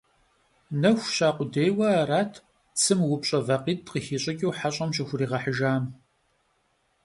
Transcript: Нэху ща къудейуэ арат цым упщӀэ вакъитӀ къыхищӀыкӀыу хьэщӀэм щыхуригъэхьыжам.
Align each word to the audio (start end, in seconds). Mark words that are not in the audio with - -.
Нэху 0.81 1.05
ща 1.15 1.29
къудейуэ 1.35 1.87
арат 2.01 2.33
цым 2.79 2.99
упщӀэ 3.13 3.39
вакъитӀ 3.47 3.83
къыхищӀыкӀыу 3.91 4.55
хьэщӀэм 4.57 4.89
щыхуригъэхьыжам. 4.95 5.83